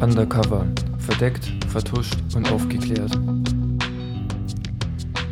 [0.00, 0.66] Undercover.
[0.98, 3.18] Verdeckt, vertuscht und aufgeklärt.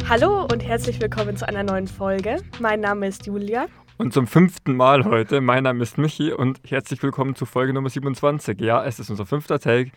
[0.08, 2.42] Hallo und herzlich willkommen zu einer neuen Folge.
[2.60, 3.66] Mein Name ist Julia.
[3.98, 7.88] Und zum fünften Mal heute, mein Name ist Michi und herzlich willkommen zu Folge Nummer
[7.88, 8.60] 27.
[8.60, 9.92] Ja, es ist unser fünfter Take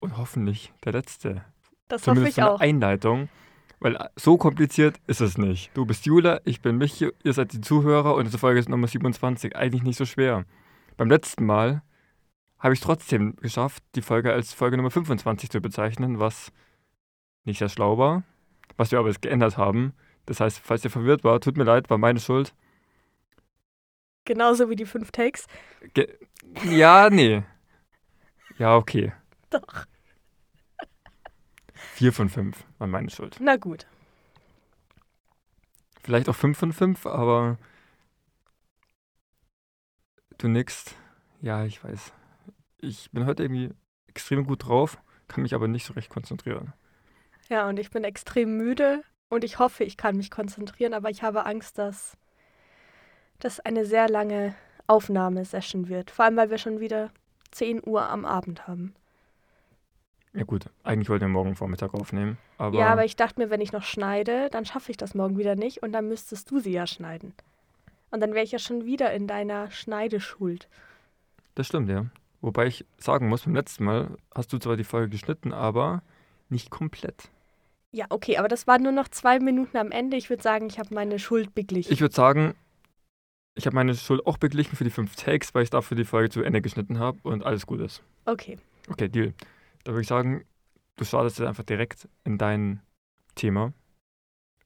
[0.00, 1.42] und hoffentlich der letzte.
[1.88, 2.60] Das Zumindest hoffe ich eine auch.
[2.60, 3.28] Einleitung,
[3.80, 5.70] weil so kompliziert ist es nicht.
[5.74, 8.88] Du bist Julia, ich bin Michi, ihr seid die Zuhörer und diese Folge ist Nummer
[8.88, 9.56] 27.
[9.56, 10.44] Eigentlich nicht so schwer.
[10.96, 11.82] Beim letzten Mal
[12.58, 16.52] habe ich es trotzdem geschafft, die Folge als Folge Nummer 25 zu bezeichnen, was
[17.44, 18.24] nicht sehr schlau war,
[18.76, 19.94] was wir aber jetzt geändert haben.
[20.26, 22.54] Das heißt, falls ihr verwirrt war, tut mir leid, war meine Schuld.
[24.24, 25.46] Genauso wie die fünf Takes.
[25.94, 26.18] Ge
[26.64, 27.42] ja, nee.
[28.58, 29.12] Ja, okay.
[29.50, 29.86] Doch.
[31.98, 33.38] Vier von fünf war meine Schuld.
[33.40, 33.84] Na gut.
[36.00, 37.58] Vielleicht auch fünf von fünf, aber
[40.38, 40.94] du nix.
[41.40, 42.12] Ja, ich weiß.
[42.76, 43.74] Ich bin heute irgendwie
[44.06, 46.72] extrem gut drauf, kann mich aber nicht so recht konzentrieren.
[47.48, 51.24] Ja, und ich bin extrem müde und ich hoffe, ich kann mich konzentrieren, aber ich
[51.24, 52.16] habe Angst, dass
[53.40, 54.54] das eine sehr lange
[54.86, 56.12] Aufnahmesession wird.
[56.12, 57.10] Vor allem, weil wir schon wieder
[57.50, 58.94] 10 Uhr am Abend haben.
[60.34, 63.60] Ja gut, eigentlich wollten wir morgen Vormittag aufnehmen, aber, ja, aber ich dachte mir, wenn
[63.60, 66.72] ich noch schneide, dann schaffe ich das morgen wieder nicht und dann müsstest du sie
[66.72, 67.32] ja schneiden.
[68.10, 70.68] Und dann wäre ich ja schon wieder in deiner Schneideschuld.
[71.54, 72.06] das stimmt, ja.
[72.40, 76.02] Wobei ich sagen muss, beim letzten Mal hast du zwar die Folge geschnitten, aber
[76.48, 77.30] nicht komplett.
[77.90, 80.16] Ja, okay, aber das waren nur noch zwei Minuten am Ende.
[80.16, 81.92] Ich würde sagen, ich habe meine Schuld beglichen.
[81.92, 82.54] Ich würde sagen,
[83.54, 86.30] ich habe meine Schuld auch beglichen für die fünf Takes, weil ich dafür die Folge
[86.30, 88.02] zu Ende geschnitten habe und alles gut ist.
[88.26, 88.58] okay.
[88.90, 89.34] Okay, Deal.
[89.84, 90.44] Da würde ich sagen,
[90.96, 92.80] du startest jetzt einfach direkt in dein
[93.34, 93.72] Thema.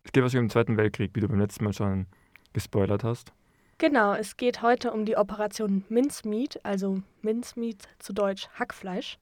[0.04, 2.06] Es geht was über den Zweiten Weltkrieg, wie du beim letzten Mal schon
[2.52, 3.32] gespoilert hast.
[3.78, 9.18] Genau, es geht heute um die Operation Mincemeat, also Mincemeat zu Deutsch Hackfleisch.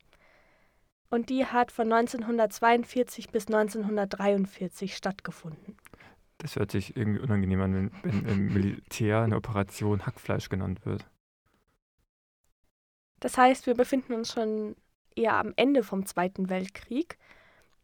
[1.08, 5.76] Und die hat von 1942 bis 1943 stattgefunden.
[6.38, 11.04] Das hört sich irgendwie unangenehm an, wenn, wenn im Militär eine Operation Hackfleisch genannt wird.
[13.18, 14.76] Das heißt, wir befinden uns schon
[15.16, 17.18] eher am Ende vom Zweiten Weltkrieg.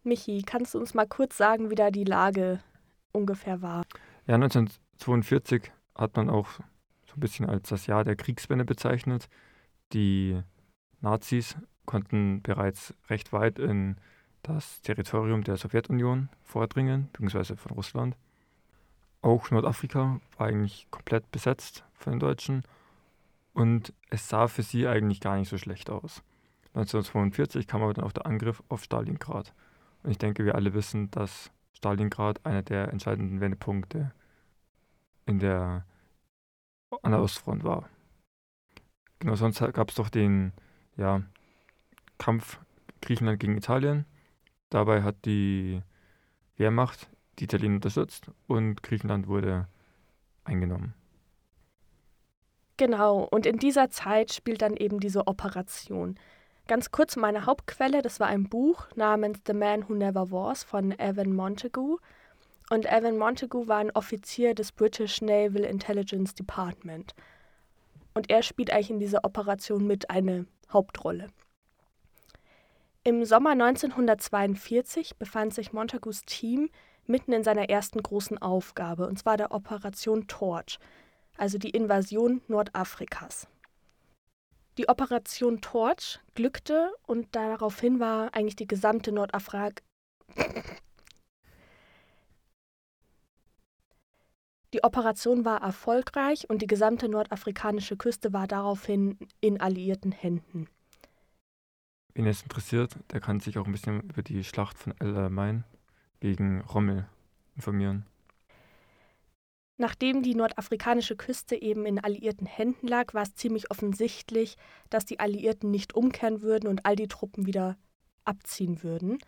[0.02, 2.60] Michi, kannst du uns mal kurz sagen, wie da die Lage
[3.12, 3.84] ungefähr war?
[4.26, 6.48] Ja, 1942 hat man auch
[7.06, 9.28] so ein bisschen als das Jahr der Kriegswende bezeichnet.
[9.92, 10.40] Die
[11.00, 13.96] Nazis konnten bereits recht weit in
[14.42, 18.16] das Territorium der Sowjetunion vordringen, beziehungsweise von Russland.
[19.22, 22.62] Auch Nordafrika war eigentlich komplett besetzt von den Deutschen
[23.54, 26.22] und es sah für sie eigentlich gar nicht so schlecht aus.
[26.76, 29.54] 1942 kam aber dann auch der Angriff auf Stalingrad.
[30.02, 34.12] Und ich denke, wir alle wissen, dass Stalingrad einer der entscheidenden Wendepunkte
[35.24, 35.86] in der,
[37.02, 37.88] an der Ostfront war.
[39.18, 40.52] Genau, sonst gab es doch den
[40.96, 41.22] ja,
[42.18, 42.60] Kampf
[43.00, 44.04] Griechenland gegen Italien.
[44.68, 45.82] Dabei hat die
[46.56, 49.66] Wehrmacht die Italiener unterstützt und Griechenland wurde
[50.44, 50.94] eingenommen.
[52.76, 56.18] Genau, und in dieser Zeit spielt dann eben diese Operation.
[56.68, 60.90] Ganz kurz meine Hauptquelle, das war ein Buch namens The Man Who Never Was von
[60.98, 61.98] Evan Montagu.
[62.70, 67.14] Und Evan Montagu war ein Offizier des British Naval Intelligence Department.
[68.14, 71.28] Und er spielt eigentlich in dieser Operation mit eine Hauptrolle.
[73.04, 76.70] Im Sommer 1942 befand sich Montagus Team
[77.06, 80.80] mitten in seiner ersten großen Aufgabe, und zwar der Operation Torch,
[81.36, 83.46] also die Invasion Nordafrikas.
[84.78, 89.82] Die Operation Torch glückte und daraufhin war eigentlich die gesamte Nordafrika.
[94.74, 100.68] Die Operation war erfolgreich und die gesamte nordafrikanische Küste war daraufhin in alliierten Händen.
[102.12, 105.64] Wen es interessiert, der kann sich auch ein bisschen über die Schlacht von El Alamein
[106.20, 107.08] gegen Rommel
[107.54, 108.04] informieren.
[109.78, 114.56] Nachdem die nordafrikanische Küste eben in alliierten Händen lag, war es ziemlich offensichtlich,
[114.88, 117.76] dass die Alliierten nicht umkehren würden und all die Truppen wieder
[118.24, 119.18] abziehen würden,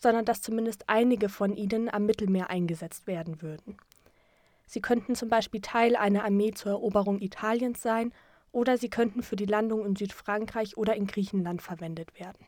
[0.00, 3.78] sondern dass zumindest einige von ihnen am Mittelmeer eingesetzt werden würden.
[4.66, 8.12] Sie könnten zum Beispiel Teil einer Armee zur Eroberung Italiens sein
[8.52, 12.46] oder sie könnten für die Landung in Südfrankreich oder in Griechenland verwendet werden.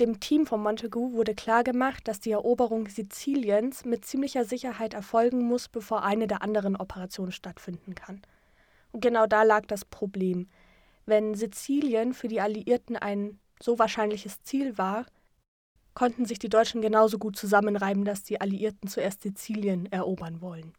[0.00, 5.68] Dem Team von Montagu wurde klargemacht, dass die Eroberung Siziliens mit ziemlicher Sicherheit erfolgen muss,
[5.68, 8.22] bevor eine der anderen Operationen stattfinden kann.
[8.92, 10.48] Und genau da lag das Problem.
[11.04, 15.04] Wenn Sizilien für die Alliierten ein so wahrscheinliches Ziel war,
[15.92, 20.72] konnten sich die Deutschen genauso gut zusammenreiben, dass die Alliierten zuerst Sizilien erobern wollen.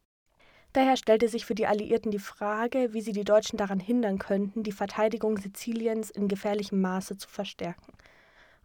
[0.74, 4.64] Daher stellte sich für die Alliierten die Frage, wie sie die Deutschen daran hindern könnten,
[4.64, 7.94] die Verteidigung Siziliens in gefährlichem Maße zu verstärken.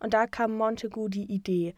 [0.00, 1.74] Und da kam Montagu die Idee,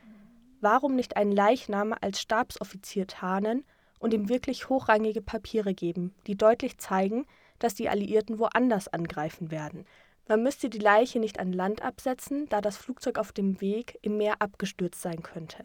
[0.61, 3.65] warum nicht einen Leichnam als Stabsoffizier tarnen
[3.99, 7.27] und ihm wirklich hochrangige Papiere geben, die deutlich zeigen,
[7.59, 9.85] dass die Alliierten woanders angreifen werden.
[10.29, 14.19] Man müsste die Leiche nicht an Land absetzen, da das Flugzeug auf dem Weg im
[14.19, 15.65] Meer abgestürzt sein könnte.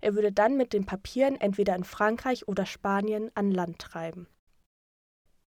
[0.00, 4.26] Er würde dann mit den Papieren entweder in Frankreich oder Spanien an Land treiben.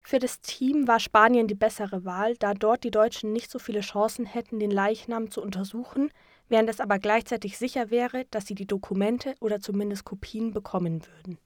[0.06, 3.80] Für das Team war Spanien die bessere Wahl, da dort die Deutschen nicht so viele
[3.80, 6.10] Chancen hätten, den Leichnam zu untersuchen,
[6.50, 11.38] während es aber gleichzeitig sicher wäre, dass sie die Dokumente oder zumindest Kopien bekommen würden.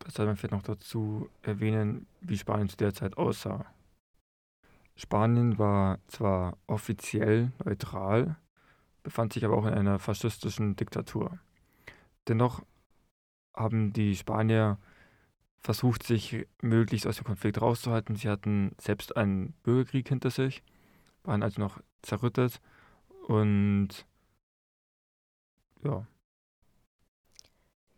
[0.00, 3.64] Das sollte man vielleicht noch dazu erwähnen, wie Spanien zu der Zeit aussah.
[4.96, 8.36] Spanien war zwar offiziell neutral,
[9.04, 11.38] befand sich aber auch in einer faschistischen Diktatur.
[12.26, 12.62] Dennoch
[13.54, 14.78] haben die Spanier
[15.60, 18.16] versucht, sich möglichst aus dem Konflikt rauszuhalten.
[18.16, 20.62] Sie hatten selbst einen Bürgerkrieg hinter sich,
[21.24, 22.60] waren also noch zerrüttet
[23.26, 24.06] und
[25.82, 26.06] ja.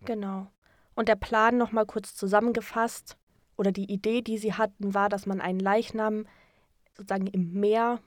[0.05, 0.50] Genau.
[0.94, 3.19] Und der Plan nochmal kurz zusammengefasst,
[3.58, 6.26] oder die Idee, die sie hatten, war, dass man einen Leichnam
[6.96, 8.00] sozusagen im Meer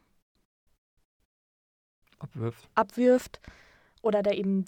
[2.19, 3.42] abwirft, abwirft
[4.01, 4.65] oder der eben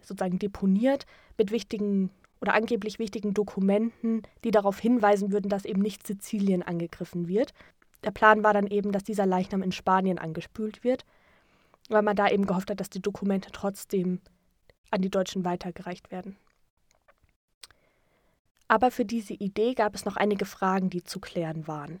[0.00, 1.06] sozusagen deponiert
[1.36, 2.10] mit wichtigen
[2.42, 7.54] oder angeblich wichtigen Dokumenten, die darauf hinweisen würden, dass eben nicht Sizilien angegriffen wird.
[8.02, 11.04] Der Plan war dann eben, dass dieser Leichnam in Spanien angespült wird,
[11.88, 14.20] weil man da eben gehofft hat, dass die Dokumente trotzdem
[14.90, 16.36] an die Deutschen weitergereicht werden.
[18.66, 22.00] Aber für diese Idee gab es noch einige Fragen, die zu klären waren.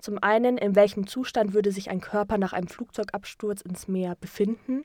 [0.00, 4.84] Zum einen, in welchem Zustand würde sich ein Körper nach einem Flugzeugabsturz ins Meer befinden?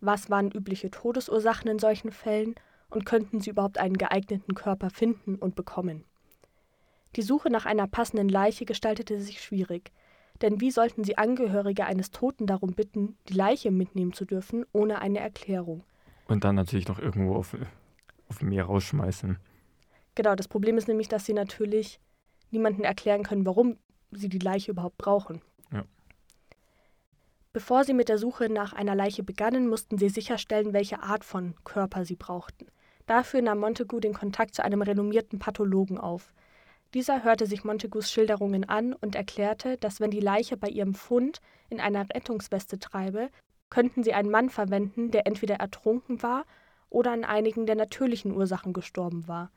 [0.00, 2.56] Was waren übliche Todesursachen in solchen Fällen?
[2.94, 6.04] Und könnten sie überhaupt einen geeigneten Körper finden und bekommen?
[7.16, 9.90] Die Suche nach einer passenden Leiche gestaltete sich schwierig,
[10.42, 15.00] denn wie sollten sie Angehörige eines Toten darum bitten, die Leiche mitnehmen zu dürfen, ohne
[15.00, 15.82] eine Erklärung?
[16.28, 17.56] Und dann natürlich noch irgendwo auf,
[18.28, 19.38] auf dem Meer rausschmeißen.
[20.14, 21.98] Genau, das Problem ist nämlich, dass sie natürlich
[22.52, 23.76] niemanden erklären können, warum
[24.12, 25.42] sie die Leiche überhaupt brauchen.
[25.72, 25.84] Ja.
[27.52, 31.56] Bevor sie mit der Suche nach einer Leiche begannen, mussten sie sicherstellen, welche Art von
[31.64, 32.66] Körper sie brauchten.
[33.06, 36.32] Dafür nahm Montagu den Kontakt zu einem renommierten Pathologen auf.
[36.94, 41.40] Dieser hörte sich Montagus Schilderungen an und erklärte, dass wenn die Leiche bei ihrem Fund
[41.68, 43.30] in einer Rettungsweste treibe,
[43.68, 46.44] könnten sie einen Mann verwenden, der entweder ertrunken war
[46.90, 49.50] oder an einigen der natürlichen Ursachen gestorben war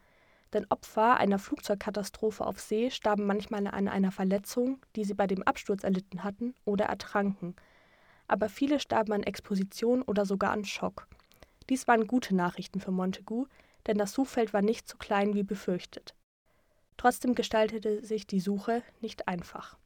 [0.53, 5.43] denn Opfer einer Flugzeugkatastrophe auf See starben manchmal an einer Verletzung, die sie bei dem
[5.43, 7.55] Absturz erlitten hatten, oder ertranken.
[8.27, 11.07] Aber viele starben an Exposition oder sogar an Schock.
[11.69, 13.45] Dies waren gute Nachrichten für Montagu,
[13.87, 16.15] denn das Suchfeld war nicht so klein wie befürchtet.
[16.97, 19.77] Trotzdem gestaltete sich die Suche nicht einfach.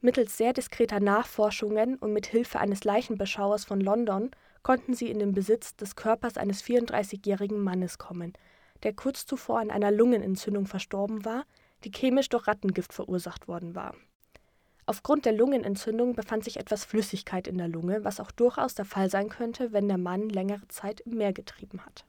[0.00, 4.30] Mittels sehr diskreter Nachforschungen und mit Hilfe eines Leichenbeschauers von London
[4.62, 8.32] konnten sie in den Besitz des Körpers eines 34-jährigen Mannes kommen,
[8.82, 11.44] der kurz zuvor an einer Lungenentzündung verstorben war,
[11.84, 13.94] die chemisch durch Rattengift verursacht worden war.
[14.88, 19.10] Aufgrund der Lungenentzündung befand sich etwas Flüssigkeit in der Lunge, was auch durchaus der Fall
[19.10, 22.04] sein könnte, wenn der Mann längere Zeit im Meer getrieben hat.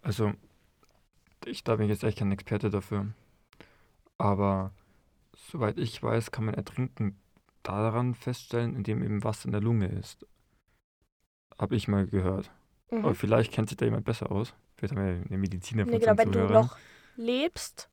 [0.00, 0.32] Also,
[1.44, 3.06] ich da bin jetzt echt kein Experte dafür.
[4.16, 4.72] Aber
[5.50, 7.18] soweit ich weiß, kann man Ertrinken
[7.62, 10.26] daran feststellen, indem eben was in der Lunge ist.
[11.58, 12.50] Habe ich mal gehört.
[12.90, 13.04] Mhm.
[13.04, 14.54] Aber vielleicht kennt sich da jemand besser aus.
[14.76, 16.78] Vielleicht haben wir eine Mediziner nee, genau, wenn du noch
[17.16, 17.90] lebst,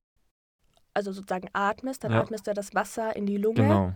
[0.94, 2.22] also sozusagen atmest, dann ja.
[2.22, 3.62] atmest du das Wasser in die Lunge.
[3.62, 3.94] Genau.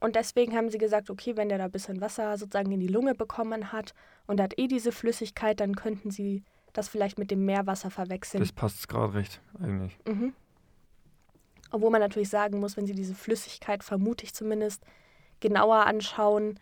[0.00, 2.88] Und deswegen haben sie gesagt, okay, wenn der da ein bisschen Wasser sozusagen in die
[2.88, 3.94] Lunge bekommen hat
[4.26, 8.40] und hat eh diese Flüssigkeit, dann könnten sie das vielleicht mit dem Meerwasser verwechseln.
[8.40, 9.98] Das passt gerade recht, eigentlich.
[10.06, 10.34] Mhm.
[11.70, 14.84] Obwohl man natürlich sagen muss, wenn sie diese Flüssigkeit, vermute ich zumindest,
[15.40, 16.58] genauer anschauen,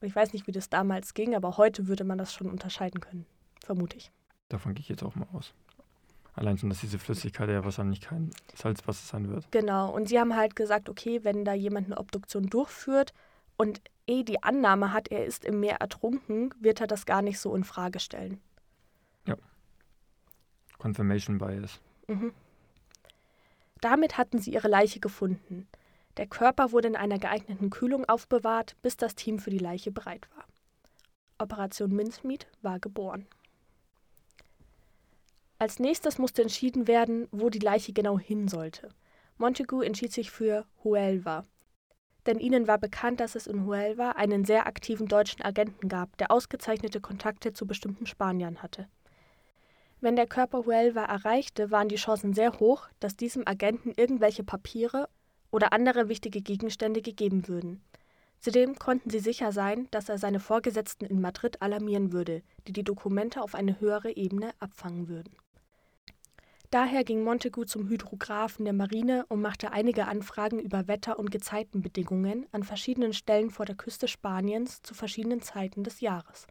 [0.00, 3.26] ich weiß nicht, wie das damals ging, aber heute würde man das schon unterscheiden können,
[3.64, 4.10] vermute ich.
[4.48, 5.54] Davon gehe ich jetzt auch mal aus.
[6.38, 9.50] Allein schon, dass diese Flüssigkeit ja wahrscheinlich kein Salzwasser sein wird.
[9.50, 9.90] Genau.
[9.90, 13.12] Und sie haben halt gesagt, okay, wenn da jemand eine Obduktion durchführt
[13.56, 17.40] und eh die Annahme hat, er ist im Meer ertrunken, wird er das gar nicht
[17.40, 18.40] so in Frage stellen.
[19.26, 19.34] Ja.
[20.78, 21.80] Confirmation Bias.
[22.06, 22.32] Mhm.
[23.80, 25.66] Damit hatten sie ihre Leiche gefunden.
[26.18, 30.28] Der Körper wurde in einer geeigneten Kühlung aufbewahrt, bis das Team für die Leiche bereit
[30.36, 30.44] war.
[31.38, 33.26] Operation Mincemeat war geboren.
[35.60, 38.90] Als nächstes musste entschieden werden, wo die Leiche genau hin sollte.
[39.38, 41.46] Montagu entschied sich für Huelva.
[42.26, 46.30] Denn ihnen war bekannt, dass es in Huelva einen sehr aktiven deutschen Agenten gab, der
[46.30, 48.86] ausgezeichnete Kontakte zu bestimmten Spaniern hatte.
[50.00, 55.08] Wenn der Körper Huelva erreichte, waren die Chancen sehr hoch, dass diesem Agenten irgendwelche Papiere
[55.50, 57.82] oder andere wichtige Gegenstände gegeben würden.
[58.38, 62.84] Zudem konnten sie sicher sein, dass er seine Vorgesetzten in Madrid alarmieren würde, die die
[62.84, 65.34] Dokumente auf eine höhere Ebene abfangen würden.
[66.70, 72.46] Daher ging Montagu zum Hydrographen der Marine und machte einige Anfragen über Wetter- und Gezeitenbedingungen
[72.52, 76.46] an verschiedenen Stellen vor der Küste Spaniens zu verschiedenen Zeiten des Jahres.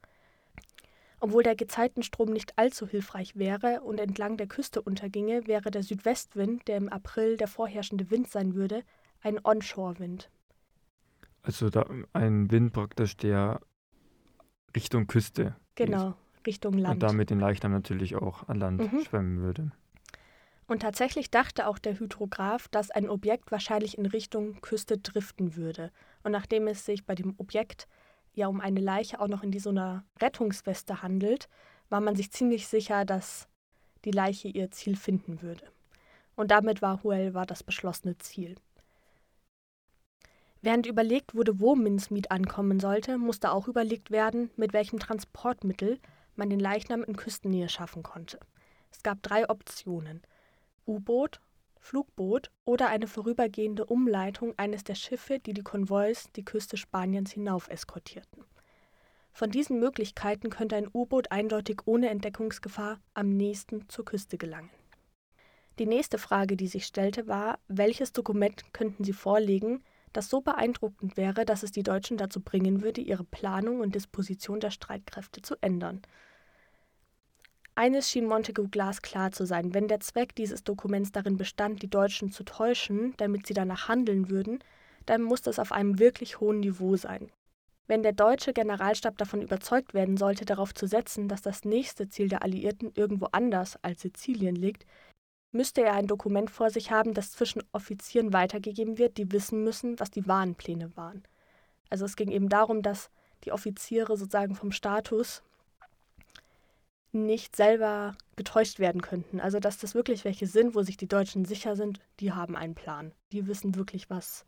[1.20, 6.68] Obwohl der Gezeitenstrom nicht allzu hilfreich wäre und entlang der Küste unterginge, wäre der Südwestwind,
[6.68, 8.84] der im April der vorherrschende Wind sein würde,
[9.22, 10.30] ein Onshore-Wind.
[11.44, 13.62] Also da ein Wind praktisch, der
[14.76, 15.56] Richtung Küste.
[15.76, 16.48] Genau, geht.
[16.48, 16.96] Richtung Land.
[16.96, 19.02] Und damit den Leichnam natürlich auch an Land mhm.
[19.02, 19.72] schwemmen würde.
[20.68, 25.92] Und tatsächlich dachte auch der Hydrograph, dass ein Objekt wahrscheinlich in Richtung Küste driften würde.
[26.24, 27.88] Und nachdem es sich bei dem Objekt
[28.34, 31.48] ja um eine Leiche auch noch in so einer Rettungsweste handelt,
[31.90, 33.48] war man sich ziemlich sicher, dass
[34.04, 35.72] die Leiche ihr Ziel finden würde.
[36.36, 38.56] Und damit war Huelva das beschlossene Ziel.
[40.62, 45.98] Während überlegt wurde, wo Mincemeat ankommen sollte, musste auch überlegt werden, mit welchem Transportmittel
[46.36, 48.38] man den Leichnam in Küstennähe schaffen konnte.
[48.92, 50.22] Es gab drei Optionen–
[50.88, 51.42] U-Boot,
[51.80, 57.70] Flugboot oder eine vorübergehende Umleitung eines der Schiffe, die die Konvois die Küste Spaniens hinauf
[57.70, 58.44] eskortierten.
[59.32, 64.72] Von diesen Möglichkeiten könnte ein U-Boot eindeutig ohne Entdeckungsgefahr am nächsten zur Küste gelangen.
[65.78, 71.18] Die nächste Frage, die sich stellte, war, welches Dokument könnten sie vorlegen, das so beeindruckend
[71.18, 75.56] wäre, dass es die Deutschen dazu bringen würde, ihre Planung und Disposition der Streitkräfte zu
[75.62, 76.02] ändern.
[77.78, 82.32] Eines schien Montagu glasklar zu sein: Wenn der Zweck dieses Dokuments darin bestand, die Deutschen
[82.32, 84.64] zu täuschen, damit sie danach handeln würden,
[85.06, 87.30] dann muss das auf einem wirklich hohen Niveau sein.
[87.86, 92.30] Wenn der deutsche Generalstab davon überzeugt werden sollte, darauf zu setzen, dass das nächste Ziel
[92.30, 94.88] der Alliierten irgendwo anders als Sizilien liegt,
[95.52, 100.00] müsste er ein Dokument vor sich haben, das zwischen Offizieren weitergegeben wird, die wissen müssen,
[100.00, 101.22] was die wahren Pläne waren.
[101.92, 103.12] Also es ging eben darum, dass
[103.44, 105.44] die Offiziere sozusagen vom Status
[107.26, 109.40] nicht selber getäuscht werden könnten.
[109.40, 112.76] Also dass das wirklich welche sind, wo sich die Deutschen sicher sind, die haben einen
[112.76, 113.12] Plan.
[113.32, 114.46] Die wissen wirklich, was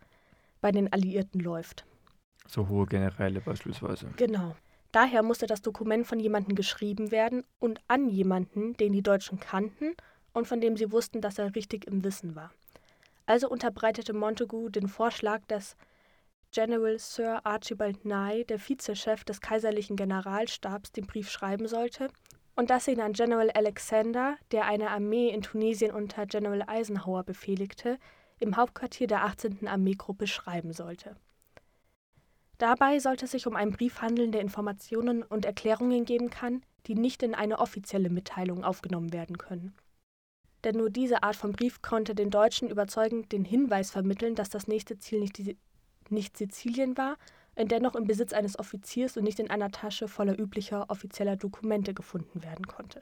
[0.61, 1.85] bei den Alliierten läuft.
[2.47, 4.09] So hohe Generäle beispielsweise.
[4.17, 4.55] Genau.
[4.91, 9.93] Daher musste das Dokument von jemandem geschrieben werden und an jemanden, den die Deutschen kannten
[10.33, 12.51] und von dem sie wussten, dass er richtig im Wissen war.
[13.27, 15.75] Also unterbreitete Montagu den Vorschlag, dass
[16.51, 22.07] General Sir Archibald Nye, der Vizechef des kaiserlichen Generalstabs, den Brief schreiben sollte
[22.59, 27.97] und dass ihn an General Alexander, der eine Armee in Tunesien unter General Eisenhower befehligte,
[28.37, 29.65] im Hauptquartier der 18.
[29.65, 31.15] Armeegruppe schreiben sollte.
[32.57, 36.95] Dabei sollte es sich um einen Brief handeln, der Informationen und Erklärungen geben kann, die
[36.95, 39.73] nicht in eine offizielle Mitteilung aufgenommen werden können.
[40.65, 44.67] Denn nur diese Art von Brief konnte den Deutschen überzeugend den Hinweis vermitteln, dass das
[44.67, 45.55] nächste Ziel nicht, die,
[46.09, 47.15] nicht Sizilien war,
[47.67, 52.41] dennoch im Besitz eines Offiziers und nicht in einer Tasche voller üblicher offizieller Dokumente gefunden
[52.41, 53.01] werden konnte.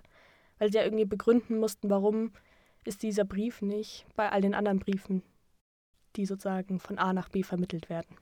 [0.58, 2.32] Weil sie ja irgendwie begründen mussten, warum
[2.84, 5.22] ist dieser Brief nicht bei all den anderen Briefen,
[6.16, 8.18] die sozusagen von A nach B vermittelt werden.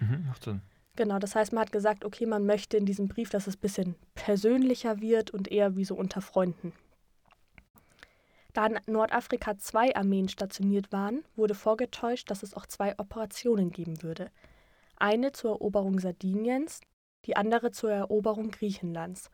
[0.00, 0.62] Mhm, macht Sinn.
[0.96, 3.60] Genau, das heißt, man hat gesagt, okay, man möchte in diesem Brief, dass es ein
[3.60, 6.72] bisschen persönlicher wird und eher wie so unter Freunden.
[8.52, 14.02] Da in Nordafrika zwei Armeen stationiert waren, wurde vorgetäuscht, dass es auch zwei Operationen geben
[14.02, 14.32] würde
[15.00, 16.80] eine zur Eroberung Sardiniens,
[17.24, 19.30] die andere zur Eroberung Griechenlands.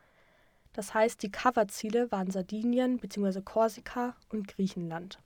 [0.72, 3.40] Das heißt, die Coverziele waren Sardinien bzw.
[3.40, 5.20] Korsika und Griechenland.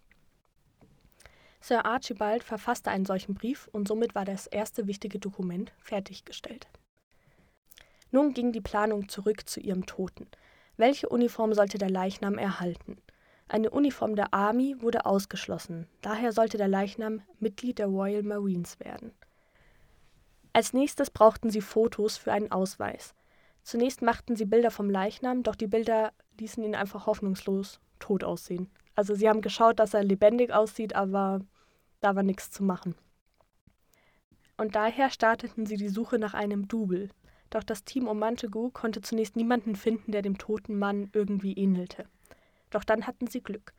[1.61, 6.69] Sir Archibald verfasste einen solchen Brief und somit war das erste wichtige Dokument fertiggestellt.
[8.11, 10.27] Nun ging die Planung zurück zu ihrem Toten.
[10.77, 12.97] Welche Uniform sollte der Leichnam erhalten?
[13.49, 19.13] Eine Uniform der Army wurde ausgeschlossen, daher sollte der Leichnam Mitglied der Royal Marines werden.
[20.53, 23.15] Als nächstes brauchten sie Fotos für einen Ausweis.
[23.63, 28.71] Zunächst machten sie Bilder vom Leichnam, doch die Bilder ließen ihn einfach hoffnungslos tot aussehen.
[28.95, 31.41] Also sie haben geschaut, dass er lebendig aussieht, aber
[32.01, 32.95] da war nichts zu machen.
[34.57, 37.09] Und daher starteten sie die Suche nach einem Double.
[37.51, 42.07] Doch das Team um Montagu konnte zunächst niemanden finden, der dem toten Mann irgendwie ähnelte.
[42.71, 43.73] Doch dann hatten sie Glück.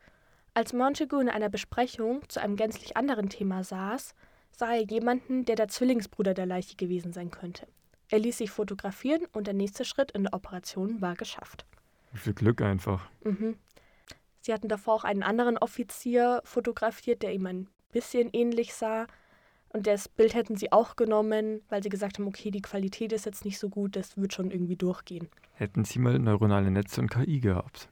[0.54, 4.14] Als Montagu in einer Besprechung zu einem gänzlich anderen Thema saß,
[4.56, 7.66] sah er jemanden, der der Zwillingsbruder der Leiche gewesen sein könnte.
[8.10, 11.64] Er ließ sich fotografieren und der nächste Schritt in der Operation war geschafft.
[12.12, 13.08] Wie viel Glück einfach.
[13.24, 13.56] Mhm.
[14.42, 19.06] Sie hatten davor auch einen anderen Offizier fotografiert, der ihm ein bisschen ähnlich sah.
[19.70, 23.24] Und das Bild hätten sie auch genommen, weil sie gesagt haben, okay, die Qualität ist
[23.24, 25.28] jetzt nicht so gut, das wird schon irgendwie durchgehen.
[25.54, 27.88] Hätten sie mal neuronale Netze und KI gehabt.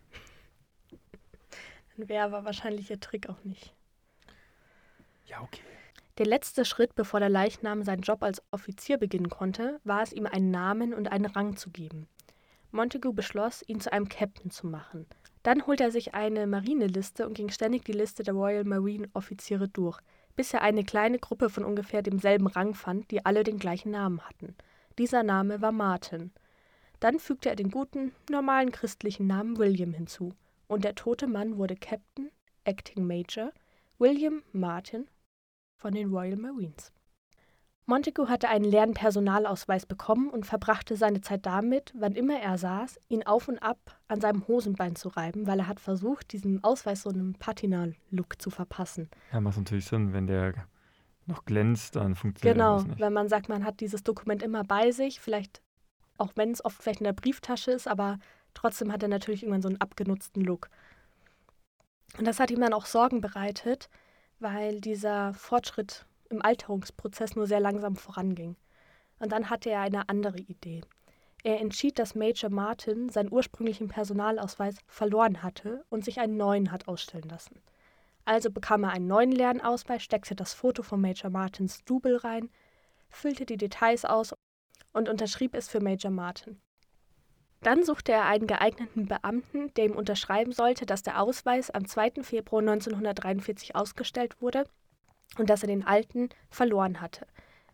[1.97, 3.75] Wäre aber wahrscheinlich ihr Trick auch nicht.
[5.27, 5.63] Ja, okay.
[6.21, 10.27] Der letzte Schritt, bevor der Leichnam seinen Job als Offizier beginnen konnte, war es ihm
[10.27, 12.09] einen Namen und einen Rang zu geben.
[12.73, 15.07] Montagu beschloss, ihn zu einem Captain zu machen.
[15.43, 19.67] Dann holte er sich eine Marineliste und ging ständig die Liste der Royal Marine Offiziere
[19.69, 19.99] durch,
[20.37, 24.21] bis er eine kleine Gruppe von ungefähr demselben Rang fand, die alle den gleichen Namen
[24.21, 24.55] hatten.
[24.99, 26.33] Dieser Name war Martin.
[27.01, 30.35] Dann fügte er den guten, normalen christlichen Namen William hinzu,
[30.69, 32.31] und der tote Mann wurde Captain,
[32.65, 33.53] Acting Major,
[33.99, 35.09] William Martin
[35.81, 36.93] von den Royal Marines.
[37.87, 43.01] Montagu hatte einen leeren Personalausweis bekommen und verbrachte seine Zeit damit, wann immer er saß,
[43.09, 47.03] ihn auf und ab an seinem Hosenbein zu reiben, weil er hat versucht, diesem Ausweis
[47.03, 49.11] so einen Patina-Look zu verpassen.
[49.33, 50.55] Ja, macht natürlich Sinn, wenn der
[51.27, 52.97] noch glänzt, dann funktioniert genau, das nicht.
[52.97, 55.61] Genau, wenn man sagt, man hat dieses Dokument immer bei sich, vielleicht
[56.17, 58.19] auch wenn es oft vielleicht in der Brieftasche ist, aber
[58.55, 60.69] trotzdem hat er natürlich irgendwann so einen abgenutzten Look.
[62.19, 63.89] Und das hat ihm dann auch Sorgen bereitet,
[64.41, 68.57] weil dieser Fortschritt im Alterungsprozess nur sehr langsam voranging.
[69.19, 70.83] Und dann hatte er eine andere Idee.
[71.43, 76.89] Er entschied, dass Major Martin seinen ursprünglichen Personalausweis verloren hatte und sich einen neuen hat
[76.89, 77.61] ausstellen lassen.
[78.25, 82.51] Also bekam er einen neuen Lernausweis, steckte das Foto von Major Martins Double rein,
[83.09, 84.35] füllte die Details aus
[84.93, 86.61] und unterschrieb es für Major Martin.
[87.63, 92.23] Dann suchte er einen geeigneten Beamten, der ihm unterschreiben sollte, dass der Ausweis am 2.
[92.23, 94.65] Februar 1943 ausgestellt wurde
[95.37, 97.27] und dass er den alten verloren hatte.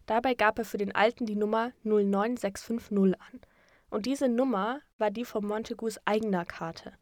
[0.07, 3.40] Dabei gab er für den alten die Nummer 09650 an.
[3.88, 6.93] Und diese Nummer war die von Montagus eigener Karte.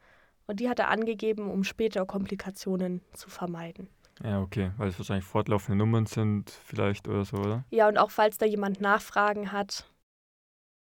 [0.47, 3.89] Und die hat er angegeben, um später Komplikationen zu vermeiden.
[4.23, 7.65] Ja, okay, weil es wahrscheinlich fortlaufende Nummern sind, vielleicht oder so, oder?
[7.71, 9.91] Ja, und auch falls da jemand Nachfragen hat,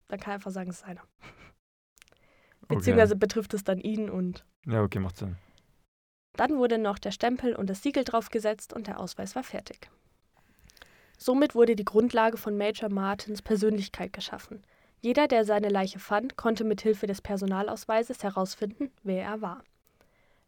[0.07, 1.03] dann kann er einfach sagen, es ist einer.
[2.78, 3.20] Beziehungsweise okay.
[3.20, 4.46] betrifft es dann ihn und.
[4.66, 5.36] Ja, okay, macht Sinn.
[6.34, 9.90] Dann wurde noch der Stempel und das Siegel draufgesetzt und der Ausweis war fertig.
[11.18, 14.64] Somit wurde die Grundlage von Major Martins Persönlichkeit geschaffen.
[15.01, 19.64] Jeder, der seine Leiche fand, konnte mit Hilfe des Personalausweises herausfinden, wer er war.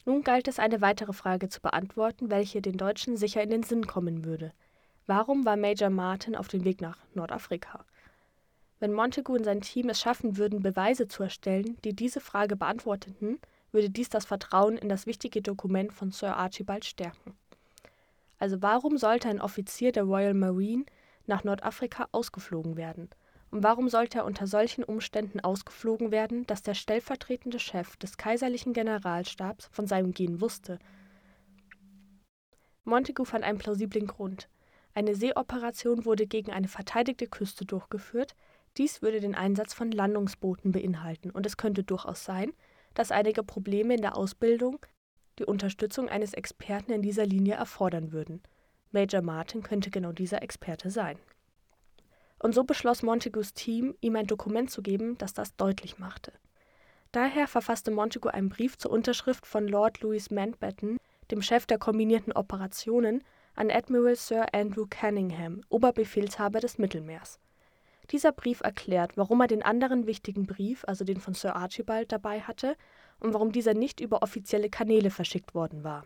[0.05, 3.87] Nun galt es, eine weitere Frage zu beantworten, welche den Deutschen sicher in den Sinn
[3.87, 4.51] kommen würde.
[5.05, 7.85] Warum war Major Martin auf dem Weg nach Nordafrika?
[8.83, 13.39] Wenn Montagu und sein Team es schaffen würden, Beweise zu erstellen, die diese Frage beantworteten,
[13.71, 17.33] würde dies das Vertrauen in das wichtige Dokument von Sir Archibald stärken.
[18.39, 20.83] Also warum sollte ein Offizier der Royal Marine
[21.27, 23.09] nach Nordafrika ausgeflogen werden?
[23.51, 28.73] Und warum sollte er unter solchen Umständen ausgeflogen werden, dass der stellvertretende Chef des kaiserlichen
[28.73, 30.77] Generalstabs von seinem Gehen wusste?
[32.83, 34.49] Montagu fand einen plausiblen Grund.
[34.93, 38.35] Eine Seeoperation wurde gegen eine verteidigte Küste durchgeführt,
[38.77, 42.53] dies würde den Einsatz von Landungsbooten beinhalten, und es könnte durchaus sein,
[42.93, 44.79] dass einige Probleme in der Ausbildung
[45.39, 48.41] die Unterstützung eines Experten in dieser Linie erfordern würden.
[48.91, 51.17] Major Martin könnte genau dieser Experte sein.
[52.39, 56.33] Und so beschloss Montagus Team, ihm ein Dokument zu geben, das das deutlich machte.
[57.11, 60.97] Daher verfasste Montagu einen Brief zur Unterschrift von Lord Louis Mountbatten,
[61.31, 63.23] dem Chef der kombinierten Operationen,
[63.55, 67.39] an Admiral Sir Andrew Cunningham, Oberbefehlshaber des Mittelmeers.
[68.11, 72.41] Dieser Brief erklärt, warum er den anderen wichtigen Brief, also den von Sir Archibald, dabei
[72.41, 72.75] hatte
[73.19, 76.05] und warum dieser nicht über offizielle Kanäle verschickt worden war.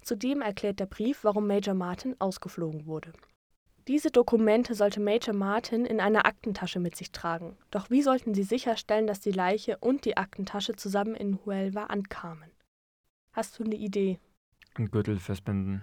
[0.00, 3.12] Zudem erklärt der Brief, warum Major Martin ausgeflogen wurde.
[3.86, 7.56] Diese Dokumente sollte Major Martin in einer Aktentasche mit sich tragen.
[7.70, 12.50] Doch wie sollten sie sicherstellen, dass die Leiche und die Aktentasche zusammen in Huelva ankamen?
[13.32, 14.18] Hast du eine Idee?
[14.74, 15.82] Ein Gürtel festbinden.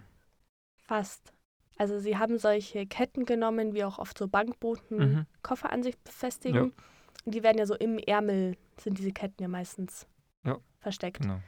[0.85, 1.33] Fast.
[1.81, 5.25] Also sie haben solche Ketten genommen, wie auch oft so Bankbooten mhm.
[5.41, 6.55] Koffer an sich befestigen.
[6.55, 6.61] Ja.
[7.25, 10.05] Und die werden ja so im Ärmel, sind diese Ketten ja meistens
[10.45, 10.59] ja.
[10.77, 11.23] versteckt.
[11.23, 11.39] Genau.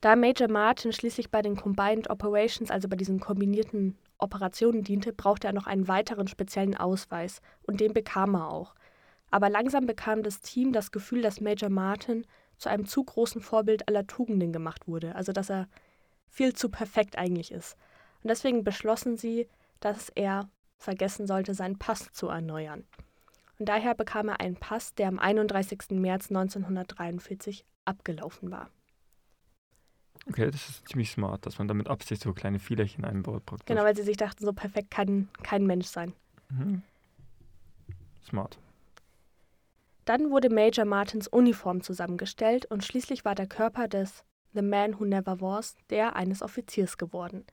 [0.00, 5.46] Da Major Martin schließlich bei den Combined Operations, also bei diesen kombinierten Operationen diente, brauchte
[5.46, 8.74] er noch einen weiteren speziellen Ausweis und den bekam er auch.
[9.30, 13.86] Aber langsam bekam das Team das Gefühl, dass Major Martin zu einem zu großen Vorbild
[13.86, 15.68] aller Tugenden gemacht wurde, also dass er
[16.26, 17.76] viel zu perfekt eigentlich ist.
[18.26, 19.46] Und deswegen beschlossen sie,
[19.78, 22.82] dass er vergessen sollte, seinen Pass zu erneuern.
[23.60, 25.90] Und daher bekam er einen Pass, der am 31.
[25.90, 28.68] März 1943 abgelaufen war.
[30.28, 33.46] Okay, das ist ziemlich smart, dass man damit Absicht so kleine Fehlerchen einbaut.
[33.46, 33.66] Praktisch.
[33.66, 36.12] Genau, weil sie sich dachten, so perfekt kann kein Mensch sein.
[36.48, 36.82] Mhm.
[38.28, 38.58] Smart.
[40.04, 45.04] Dann wurde Major Martins Uniform zusammengestellt und schließlich war der Körper des The Man Who
[45.04, 47.44] Never Was der eines Offiziers geworden.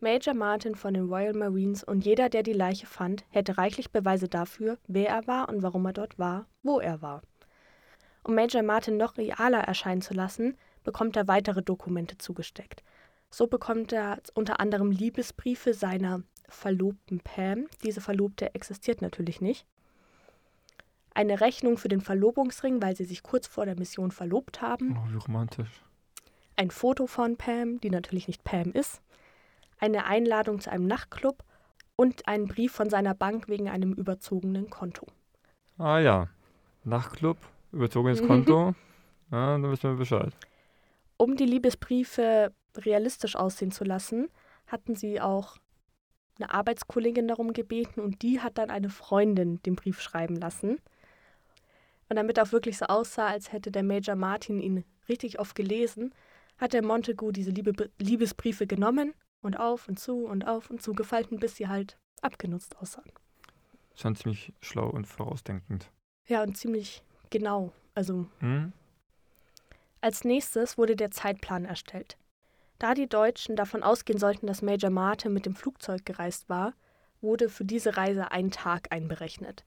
[0.00, 4.28] Major Martin von den Royal Marines und jeder, der die Leiche fand, hätte reichlich Beweise
[4.28, 7.22] dafür, wer er war und warum er dort war, wo er war.
[8.22, 12.82] Um Major Martin noch realer erscheinen zu lassen, bekommt er weitere Dokumente zugesteckt.
[13.30, 17.66] So bekommt er unter anderem Liebesbriefe seiner Verlobten Pam.
[17.82, 19.66] Diese Verlobte existiert natürlich nicht.
[21.14, 24.98] Eine Rechnung für den Verlobungsring, weil sie sich kurz vor der Mission verlobt haben.
[24.98, 25.82] Oh, wie romantisch.
[26.56, 29.00] Ein Foto von Pam, die natürlich nicht Pam ist.
[29.78, 31.44] Eine Einladung zu einem Nachtclub
[31.96, 35.06] und einen Brief von seiner Bank wegen einem überzogenen Konto.
[35.78, 36.28] Ah ja,
[36.84, 37.36] Nachtclub,
[37.72, 38.74] überzogenes Konto.
[39.30, 40.32] Ja, dann wissen wir Bescheid.
[41.16, 44.28] Um die Liebesbriefe realistisch aussehen zu lassen,
[44.66, 45.56] hatten sie auch
[46.38, 50.78] eine Arbeitskollegin darum gebeten und die hat dann eine Freundin den Brief schreiben lassen.
[52.08, 56.14] Und damit auch wirklich so aussah, als hätte der Major Martin ihn richtig oft gelesen,
[56.58, 60.92] hat der Montagu diese Liebe Liebesbriefe genommen und auf und zu und auf und zu
[60.92, 63.10] gefalten, bis sie halt abgenutzt aussahen.
[63.94, 65.90] Schon ziemlich schlau und vorausdenkend.
[66.26, 67.72] Ja, und ziemlich genau.
[67.94, 68.26] Also.
[68.40, 68.72] Hm?
[70.00, 72.16] Als nächstes wurde der Zeitplan erstellt.
[72.78, 76.74] Da die Deutschen davon ausgehen sollten, dass Major Martin mit dem Flugzeug gereist war,
[77.22, 79.64] wurde für diese Reise ein Tag einberechnet.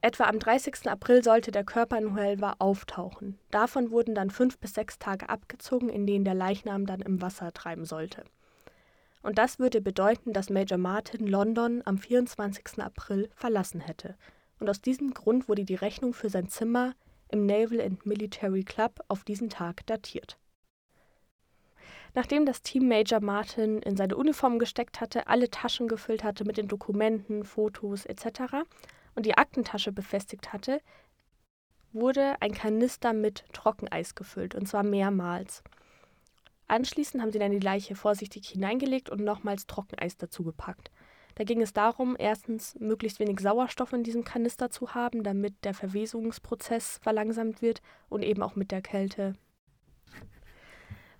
[0.00, 0.90] Etwa am 30.
[0.90, 3.38] April sollte der Körper in Huelva auftauchen.
[3.52, 7.52] Davon wurden dann fünf bis sechs Tage abgezogen, in denen der Leichnam dann im Wasser
[7.52, 8.24] treiben sollte.
[9.22, 12.82] Und das würde bedeuten, dass Major Martin London am 24.
[12.82, 14.16] April verlassen hätte.
[14.58, 16.94] Und aus diesem Grund wurde die Rechnung für sein Zimmer
[17.28, 20.38] im Naval and Military Club auf diesen Tag datiert.
[22.14, 26.58] Nachdem das Team Major Martin in seine Uniform gesteckt hatte, alle Taschen gefüllt hatte mit
[26.58, 28.66] den Dokumenten, Fotos etc.
[29.14, 30.80] und die Aktentasche befestigt hatte,
[31.92, 35.62] wurde ein Kanister mit Trockeneis gefüllt, und zwar mehrmals.
[36.72, 40.90] Anschließend haben sie dann die Leiche vorsichtig hineingelegt und nochmals Trockeneis dazugepackt.
[41.34, 45.74] Da ging es darum, erstens möglichst wenig Sauerstoff in diesem Kanister zu haben, damit der
[45.74, 49.34] Verwesungsprozess verlangsamt wird und eben auch mit der Kälte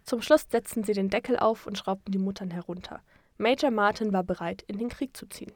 [0.05, 3.01] zum Schluss setzten sie den Deckel auf und schraubten die Muttern herunter.
[3.39, 5.53] Major Martin war bereit, in den Krieg zu ziehen.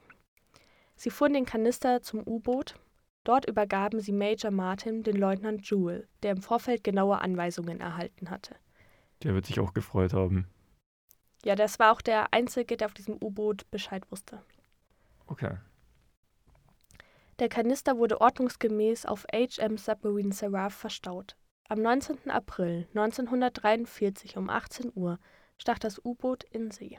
[0.95, 2.75] Sie fuhren den Kanister zum U-Boot.
[3.25, 8.55] Dort übergaben sie Major Martin den Leutnant Jewell, der im Vorfeld genaue Anweisungen erhalten hatte.
[9.23, 10.47] Der wird sich auch gefreut haben.
[11.45, 14.43] Ja, das war auch der Einzige, der auf diesem U-Boot Bescheid wusste.
[15.27, 15.57] Okay.
[17.39, 21.37] Der Kanister wurde ordnungsgemäß auf HM Submarine Seraph verstaut.
[21.69, 22.31] Am 19.
[22.31, 25.19] April 1943 um 18 Uhr
[25.59, 26.99] stach das U-Boot in See.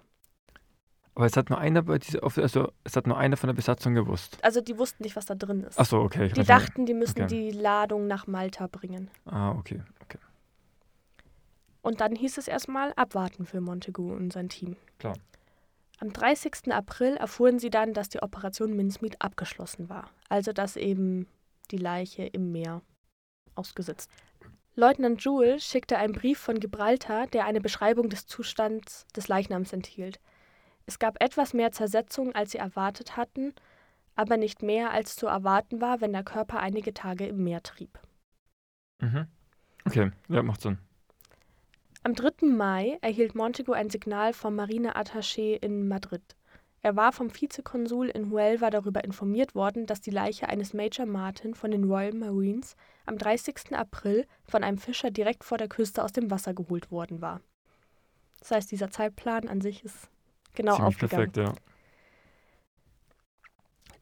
[1.16, 4.38] Aber es hat nur einer also es hat nur einer von der Besatzung gewusst.
[4.44, 5.80] Also die wussten nicht, was da drin ist.
[5.80, 6.30] Ach so, okay.
[6.30, 7.28] Die dachten, die müssen okay.
[7.28, 9.10] die Ladung nach Malta bringen.
[9.26, 10.20] Ah, okay, okay.
[11.88, 14.76] Und dann hieß es erstmal abwarten für Montagu und sein Team.
[15.00, 15.14] Klar.
[16.02, 16.74] Am 30.
[16.74, 20.10] April erfuhren sie dann, dass die Operation Mincemeat abgeschlossen war.
[20.28, 21.28] Also dass eben
[21.72, 22.82] die Leiche im Meer
[23.56, 24.12] ausgesetzt.
[24.76, 30.20] Leutnant Jewell schickte einen Brief von Gibraltar, der eine Beschreibung des Zustands des Leichnams enthielt.
[30.88, 33.54] Es gab etwas mehr Zersetzung, als sie erwartet hatten,
[34.14, 37.98] aber nicht mehr, als zu erwarten war, wenn der Körper einige Tage im Meer trieb.
[39.00, 39.28] Mhm.
[39.86, 40.80] Okay, ja, macht Sinn.
[42.08, 42.48] Am 3.
[42.48, 46.22] Mai erhielt Montego ein Signal vom Marineattaché in Madrid.
[46.82, 51.54] Er war vom Vizekonsul in Huelva darüber informiert worden, dass die Leiche eines Major Martin
[51.54, 53.74] von den Royal Marines am 30.
[53.76, 57.42] April von einem Fischer direkt vor der Küste aus dem Wasser geholt worden war.
[58.40, 60.08] Das heißt, dieser Zeitplan an sich ist
[60.56, 61.32] genau Ziemlich aufgegangen.
[61.34, 61.62] Perfekt, ja.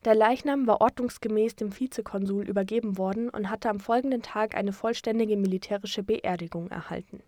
[0.04, 5.38] Der Leichnam war ordnungsgemäß dem Vizekonsul übergeben worden und hatte am folgenden Tag eine vollständige
[5.38, 7.24] militärische Beerdigung erhalten.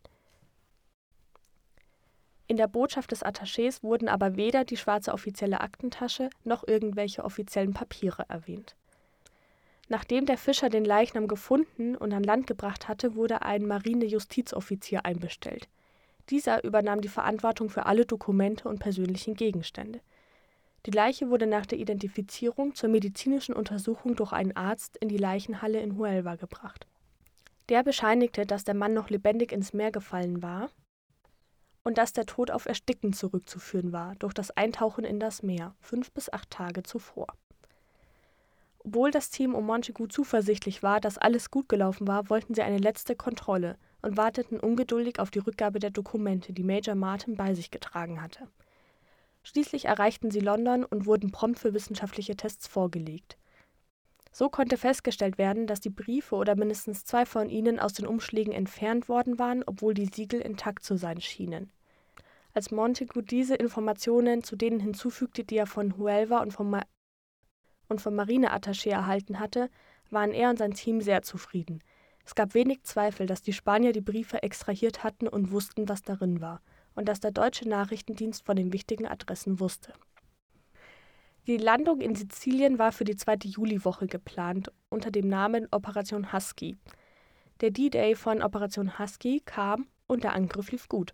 [2.50, 7.74] In der Botschaft des Attachés wurden aber weder die schwarze offizielle Aktentasche noch irgendwelche offiziellen
[7.74, 8.76] Papiere erwähnt.
[9.90, 15.68] Nachdem der Fischer den Leichnam gefunden und an Land gebracht hatte, wurde ein Marinejustizoffizier einbestellt.
[16.30, 20.00] Dieser übernahm die Verantwortung für alle Dokumente und persönlichen Gegenstände.
[20.86, 25.82] Die Leiche wurde nach der Identifizierung zur medizinischen Untersuchung durch einen Arzt in die Leichenhalle
[25.82, 26.88] in Huelva gebracht.
[27.68, 30.70] Der bescheinigte, dass der Mann noch lebendig ins Meer gefallen war
[31.88, 36.12] und dass der Tod auf Ersticken zurückzuführen war durch das Eintauchen in das Meer fünf
[36.12, 37.28] bis acht Tage zuvor.
[38.80, 42.78] Obwohl das Team um Montagu zuversichtlich war, dass alles gut gelaufen war, wollten sie eine
[42.78, 47.72] letzte Kontrolle und warteten ungeduldig auf die Rückgabe der Dokumente, die Major Martin bei sich
[47.72, 48.50] getragen hatte.
[49.44, 53.38] Schließlich erreichten sie London und wurden prompt für wissenschaftliche Tests vorgelegt.
[54.34, 58.52] So konnte festgestellt werden, dass die Briefe oder mindestens zwei von ihnen aus den Umschlägen
[58.52, 61.72] entfernt worden waren, obwohl die Siegel intakt zu sein schienen.
[62.58, 66.76] Als Montagu diese Informationen zu denen hinzufügte, die er von Huelva und vom,
[67.88, 69.70] und vom Marineattaché erhalten hatte,
[70.10, 71.84] waren er und sein Team sehr zufrieden.
[72.26, 76.42] Es gab wenig Zweifel, dass die Spanier die Briefe extrahiert hatten und wussten, was darin
[76.42, 76.64] war,
[76.96, 79.94] und dass der deutsche Nachrichtendienst von den wichtigen Adressen wusste.
[81.46, 86.76] Die Landung in Sizilien war für die zweite Juliwoche geplant, unter dem Namen Operation Husky.
[87.62, 91.14] Der D-Day von Operation Husky kam und der Angriff lief gut.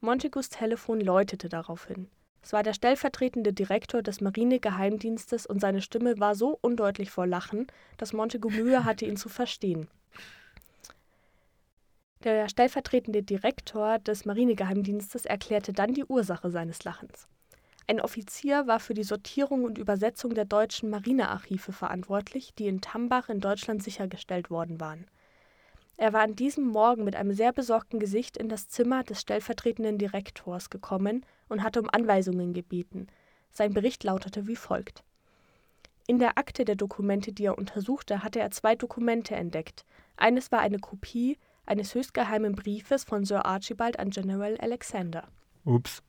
[0.00, 2.08] Montagus Telefon läutete daraufhin.
[2.42, 7.66] Es war der stellvertretende Direktor des Marinegeheimdienstes und seine Stimme war so undeutlich vor Lachen,
[7.98, 9.88] dass Montagu Mühe hatte, ihn zu verstehen.
[12.24, 17.28] Der stellvertretende Direktor des Marinegeheimdienstes erklärte dann die Ursache seines Lachens.
[17.86, 23.28] Ein Offizier war für die Sortierung und Übersetzung der deutschen Marinearchive verantwortlich, die in Tambach
[23.28, 25.06] in Deutschland sichergestellt worden waren.
[26.00, 29.98] Er war an diesem Morgen mit einem sehr besorgten Gesicht in das Zimmer des stellvertretenden
[29.98, 33.08] Direktors gekommen und hatte um Anweisungen gebeten.
[33.50, 35.04] Sein Bericht lautete wie folgt.
[36.06, 39.84] In der Akte der Dokumente, die er untersuchte, hatte er zwei Dokumente entdeckt.
[40.16, 41.36] Eines war eine Kopie
[41.66, 45.28] eines höchstgeheimen Briefes von Sir Archibald an General Alexander.
[45.66, 46.02] Ups.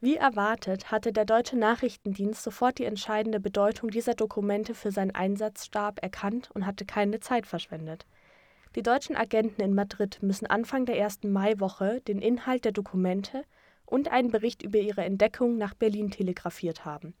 [0.00, 6.00] Wie erwartet hatte der deutsche Nachrichtendienst sofort die entscheidende Bedeutung dieser Dokumente für seinen Einsatzstab
[6.00, 8.06] erkannt und hatte keine Zeit verschwendet.
[8.76, 13.42] Die deutschen Agenten in Madrid müssen Anfang der ersten Maiwoche den Inhalt der Dokumente
[13.86, 17.14] und einen Bericht über ihre Entdeckung nach Berlin telegrafiert haben.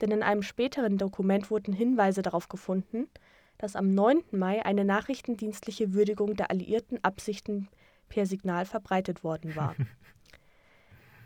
[0.00, 3.06] Denn in einem späteren Dokument wurden Hinweise darauf gefunden,
[3.58, 4.24] dass am 9.
[4.32, 7.68] Mai eine nachrichtendienstliche Würdigung der alliierten Absichten
[8.08, 9.76] per Signal verbreitet worden war.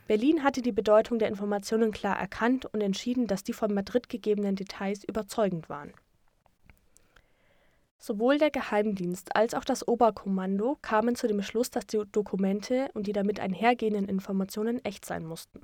[0.09, 4.57] Berlin hatte die Bedeutung der Informationen klar erkannt und entschieden, dass die von Madrid gegebenen
[4.57, 5.93] Details überzeugend waren.
[7.99, 13.07] Sowohl der Geheimdienst als auch das Oberkommando kamen zu dem Schluss, dass die Dokumente und
[13.07, 15.61] die damit einhergehenden Informationen echt sein mussten.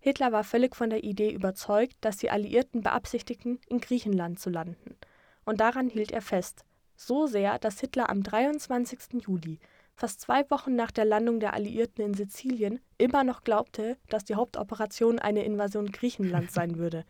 [0.00, 4.96] Hitler war völlig von der Idee überzeugt, dass die Alliierten beabsichtigten, in Griechenland zu landen.
[5.44, 6.64] Und daran hielt er fest.
[6.96, 9.20] So sehr, dass Hitler am 23.
[9.26, 9.58] Juli
[9.96, 14.34] fast zwei Wochen nach der Landung der Alliierten in Sizilien immer noch glaubte, dass die
[14.34, 17.04] Hauptoperation eine Invasion Griechenlands sein würde.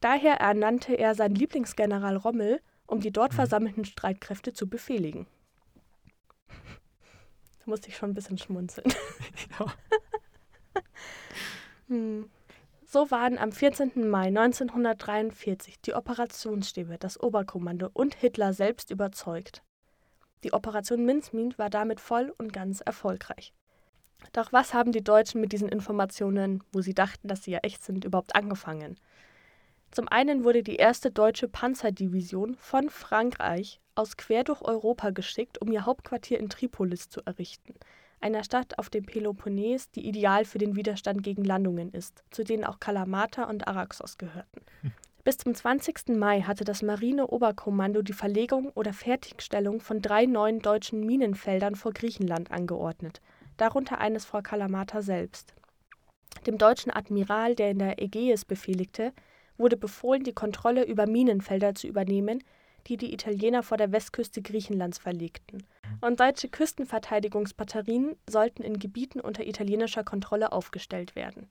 [0.00, 3.36] Daher ernannte er seinen Lieblingsgeneral Rommel, um die dort mhm.
[3.36, 5.26] versammelten Streitkräfte zu befehligen.
[6.46, 8.92] Da musste ich schon ein bisschen schmunzeln.
[9.58, 9.66] Ja.
[11.88, 12.30] hm.
[12.86, 14.08] So waren am 14.
[14.08, 19.63] Mai 1943 die Operationsstäbe, das Oberkommando und Hitler selbst überzeugt.
[20.44, 23.54] Die Operation Mincemeat war damit voll und ganz erfolgreich.
[24.32, 27.82] Doch was haben die Deutschen mit diesen Informationen, wo sie dachten, dass sie ja echt
[27.82, 28.98] sind, überhaupt angefangen?
[29.90, 35.72] Zum einen wurde die erste deutsche Panzerdivision von Frankreich aus quer durch Europa geschickt, um
[35.72, 37.74] ihr Hauptquartier in Tripolis zu errichten,
[38.20, 42.64] einer Stadt auf dem Peloponnes, die ideal für den Widerstand gegen Landungen ist, zu denen
[42.64, 44.60] auch Kalamata und Araxos gehörten.
[45.24, 46.10] Bis zum 20.
[46.10, 52.50] Mai hatte das Marine-Oberkommando die Verlegung oder Fertigstellung von drei neuen deutschen Minenfeldern vor Griechenland
[52.50, 53.22] angeordnet,
[53.56, 55.54] darunter eines vor Kalamata selbst.
[56.46, 59.14] Dem deutschen Admiral, der in der Ägäis befehligte,
[59.56, 62.44] wurde befohlen, die Kontrolle über Minenfelder zu übernehmen,
[62.86, 65.64] die die Italiener vor der Westküste Griechenlands verlegten.
[66.02, 71.48] Und deutsche Küstenverteidigungsbatterien sollten in Gebieten unter italienischer Kontrolle aufgestellt werden.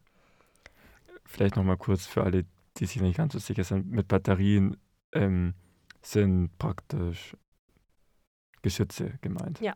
[1.25, 2.45] Vielleicht nochmal kurz für alle,
[2.77, 4.77] die sich nicht ganz so sicher sind, mit Batterien
[5.13, 5.53] ähm,
[6.01, 7.35] sind praktisch
[8.61, 9.59] Geschütze gemeint.
[9.59, 9.75] Ja.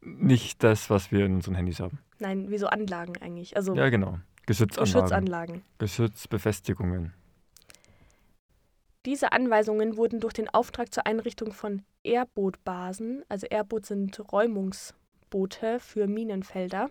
[0.00, 1.98] Nicht das, was wir in unseren Handys haben.
[2.18, 3.56] Nein, wie so Anlagen eigentlich.
[3.56, 4.18] Also ja, genau.
[4.46, 4.92] Geschützanlagen.
[4.92, 5.62] Geschützanlagen.
[5.78, 7.14] Geschützbefestigungen.
[9.04, 16.06] Diese Anweisungen wurden durch den Auftrag zur Einrichtung von Airbootbasen, also Airboot sind Räumungsboote für
[16.06, 16.88] Minenfelder,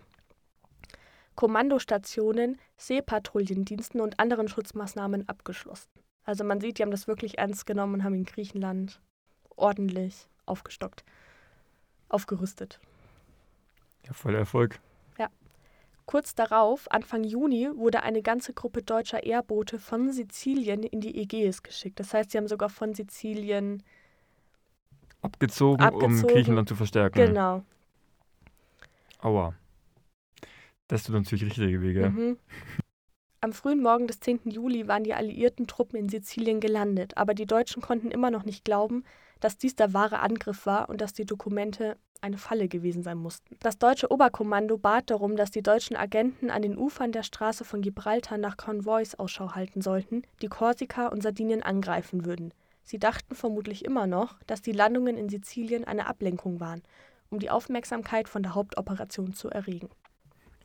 [1.34, 5.90] Kommandostationen, Seepatrouillendiensten und anderen Schutzmaßnahmen abgeschlossen.
[6.24, 9.00] Also man sieht, die haben das wirklich ernst genommen und haben in Griechenland
[9.56, 11.04] ordentlich aufgestockt,
[12.08, 12.80] aufgerüstet.
[14.06, 14.80] Ja, voller Erfolg.
[15.18, 15.28] Ja.
[16.06, 21.62] Kurz darauf, Anfang Juni, wurde eine ganze Gruppe deutscher Airboote von Sizilien in die Ägäis
[21.62, 21.98] geschickt.
[22.00, 23.82] Das heißt, sie haben sogar von Sizilien
[25.22, 26.20] abgezogen, abgezogen.
[26.20, 27.18] um Griechenland zu verstärken.
[27.18, 27.62] Genau.
[29.20, 29.54] Aua.
[30.92, 32.10] Das tut natürlich richtige Wege.
[32.10, 32.38] Mhm.
[33.40, 34.40] Am frühen Morgen des 10.
[34.44, 38.62] Juli waren die alliierten Truppen in Sizilien gelandet, aber die Deutschen konnten immer noch nicht
[38.62, 39.02] glauben,
[39.40, 43.56] dass dies der wahre Angriff war und dass die Dokumente eine Falle gewesen sein mussten.
[43.60, 47.80] Das deutsche Oberkommando bat darum, dass die deutschen Agenten an den Ufern der Straße von
[47.80, 52.52] Gibraltar nach Konvois Ausschau halten sollten, die Korsika und Sardinien angreifen würden.
[52.82, 56.82] Sie dachten vermutlich immer noch, dass die Landungen in Sizilien eine Ablenkung waren,
[57.30, 59.88] um die Aufmerksamkeit von der Hauptoperation zu erregen.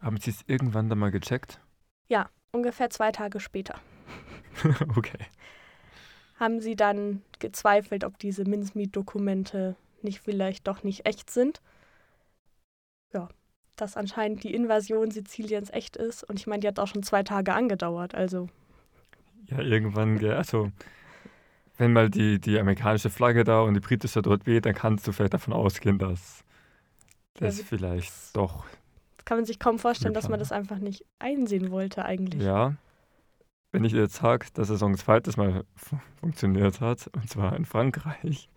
[0.01, 1.59] Haben Sie es irgendwann dann mal gecheckt?
[2.07, 3.79] Ja, ungefähr zwei Tage später.
[4.95, 5.25] okay.
[6.39, 11.61] haben sie dann gezweifelt, ob diese Mincemeat-Dokumente nicht vielleicht doch nicht echt sind.
[13.13, 13.29] Ja,
[13.75, 16.23] dass anscheinend die Invasion Siziliens echt ist.
[16.23, 18.49] Und ich meine, die hat auch schon zwei Tage angedauert, also.
[19.45, 20.71] Ja, irgendwann, gell, also
[21.77, 25.11] wenn mal die, die amerikanische Flagge da und die britische dort weht, dann kannst du
[25.11, 26.43] vielleicht davon ausgehen, dass
[27.35, 28.65] das ja, vielleicht doch.
[29.27, 32.41] Kann man sich kaum vorstellen, dass man das einfach nicht einsehen wollte, eigentlich.
[32.41, 32.75] Ja.
[33.73, 35.65] Wenn ich jetzt sage, dass es ein zweites Mal
[36.21, 38.47] funktioniert hat, und zwar in Frankreich,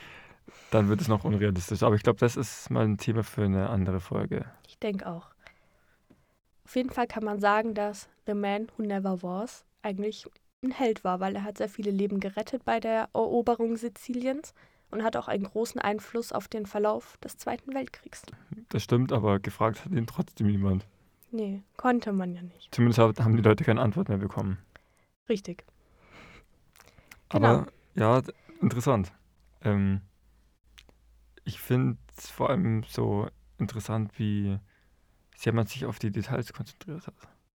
[0.70, 1.82] dann wird es noch unrealistisch.
[1.82, 4.46] Aber ich glaube, das ist mal ein Thema für eine andere Folge.
[4.66, 5.26] Ich denke auch.
[6.64, 10.26] Auf jeden Fall kann man sagen, dass The Man Who Never Was eigentlich
[10.64, 14.54] ein Held war, weil er hat sehr viele Leben gerettet bei der Eroberung Siziliens
[14.90, 18.22] und hat auch einen großen Einfluss auf den Verlauf des Zweiten Weltkriegs.
[18.68, 20.86] Das stimmt, aber gefragt hat ihn trotzdem niemand.
[21.30, 22.74] Nee, konnte man ja nicht.
[22.74, 24.58] Zumindest haben die Leute keine Antwort mehr bekommen.
[25.28, 25.64] Richtig.
[27.28, 27.48] Genau.
[27.48, 28.22] Aber ja,
[28.62, 29.12] interessant.
[29.62, 30.00] Ähm,
[31.44, 34.58] ich finde es vor allem so interessant, wie
[35.36, 37.14] sehr man sich auf die Details konzentriert hat.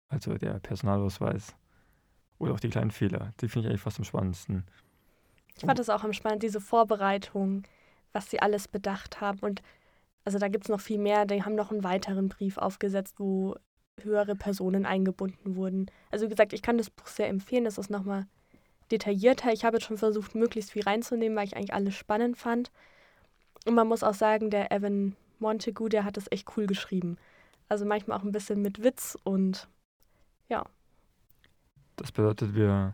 [0.08, 1.56] Also der Personalausweis
[2.40, 3.34] oder auch die kleinen Fehler.
[3.42, 4.66] Die finde ich eigentlich fast am spannendsten.
[5.60, 7.64] Ich fand das auch am spannendsten, diese Vorbereitung,
[8.14, 9.40] was sie alles bedacht haben.
[9.40, 9.62] Und
[10.24, 11.26] also da gibt es noch viel mehr.
[11.26, 13.56] Die haben noch einen weiteren Brief aufgesetzt, wo
[14.02, 15.92] höhere Personen eingebunden wurden.
[16.12, 17.66] Also wie gesagt, ich kann das Buch sehr empfehlen.
[17.66, 18.26] Das ist nochmal
[18.90, 19.52] detaillierter.
[19.52, 22.72] Ich habe jetzt schon versucht, möglichst viel reinzunehmen, weil ich eigentlich alles spannend fand.
[23.66, 27.18] Und man muss auch sagen, der Evan Montagu, der hat das echt cool geschrieben.
[27.68, 29.68] Also manchmal auch ein bisschen mit Witz und
[30.48, 30.66] ja.
[31.98, 32.94] Das bedeutet, wir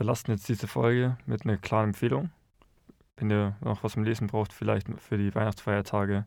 [0.00, 2.30] verlassen jetzt diese Folge mit einer klaren Empfehlung.
[3.18, 6.24] Wenn ihr noch was zum Lesen braucht, vielleicht für die Weihnachtsfeiertage,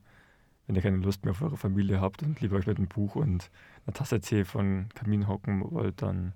[0.67, 3.15] wenn ihr keine Lust mehr auf eure Familie habt und lieber euch mit einem Buch
[3.15, 3.49] und
[3.87, 6.33] einer Tasse Tee von Kamin hocken wollt, dann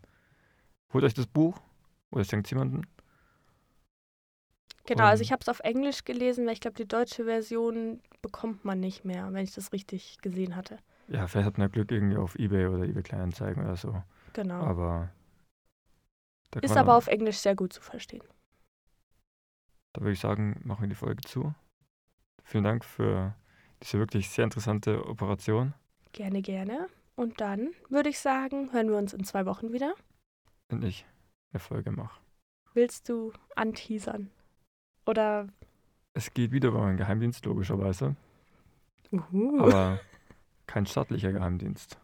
[0.91, 1.60] holt euch das Buch
[2.10, 2.88] oder schenkt es jemanden.
[4.88, 8.65] Genau, also ich habe es auf Englisch gelesen, weil ich glaube, die deutsche Version bekommt
[8.65, 10.80] man nicht mehr, wenn ich das richtig gesehen hatte.
[11.08, 14.02] Ja, vielleicht hat man Glück irgendwie auf Ebay oder Ebay Kleinanzeigen oder so.
[14.34, 14.56] Genau.
[14.56, 15.12] Aber
[16.62, 18.23] ist aber auf Englisch sehr gut zu verstehen.
[19.93, 21.53] Da würde ich sagen, machen wir die Folge zu.
[22.43, 23.36] Vielen Dank für
[23.83, 25.73] diese wirklich sehr interessante Operation.
[26.13, 26.88] Gerne, gerne.
[27.15, 29.93] Und dann würde ich sagen, hören wir uns in zwei Wochen wieder.
[30.69, 31.05] Wenn ich
[31.51, 32.19] eine Folge mache.
[32.73, 34.29] Willst du anteasern?
[35.05, 35.47] Oder.
[36.13, 38.15] Es geht wieder über meinen Geheimdienst, logischerweise.
[39.12, 39.60] Uhu.
[39.62, 39.99] Aber
[40.67, 41.97] kein staatlicher Geheimdienst.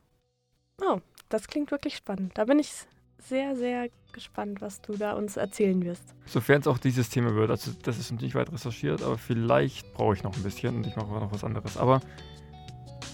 [0.82, 2.38] Oh, das klingt wirklich spannend.
[2.38, 2.88] Da bin ich
[3.20, 6.04] sehr, sehr gespannt, was du da uns erzählen wirst.
[6.26, 7.50] Sofern es auch dieses Thema wird.
[7.50, 10.96] Also das ist nicht weit recherchiert, aber vielleicht brauche ich noch ein bisschen und ich
[10.96, 11.78] mache noch was anderes.
[11.78, 12.00] Aber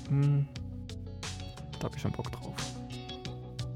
[0.09, 0.47] mh, hm,
[1.79, 2.55] da habe ich schon Bock drauf.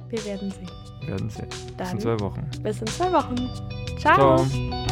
[0.10, 0.70] Wir werden sehen.
[1.00, 1.48] Wir werden sehen.
[1.78, 2.52] Dann bis in zwei Wochen.
[2.62, 3.50] Bis in zwei Wochen.
[4.00, 4.46] Ciao.
[4.46, 4.83] Ciao.